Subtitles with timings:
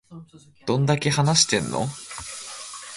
[0.65, 1.85] どんだけ話してんの